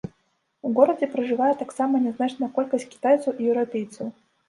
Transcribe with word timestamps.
У 0.67 0.71
горадзе 0.79 1.09
пражывае 1.13 1.51
таксама 1.61 2.03
нязначная 2.09 2.53
колькасць 2.59 2.91
кітайцаў 2.97 3.41
і 3.41 3.55
еўрапейцаў. 3.55 4.15